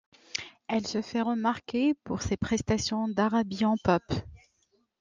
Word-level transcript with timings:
Elle 0.67 0.87
se 0.87 1.03
fait 1.03 1.21
remarquer 1.21 1.93
pour 1.93 2.23
ses 2.23 2.35
prestations 2.35 3.07
d'arabian 3.07 3.75
pop. 3.83 4.01